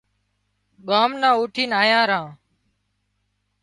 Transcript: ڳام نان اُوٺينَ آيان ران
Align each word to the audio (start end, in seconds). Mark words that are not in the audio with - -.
ڳام 0.87 1.11
نان 1.21 1.33
اُوٺينَ 1.37 1.71
آيان 1.81 2.03
ران 2.09 2.27